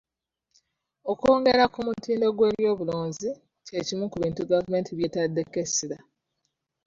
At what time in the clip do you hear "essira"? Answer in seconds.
5.65-5.97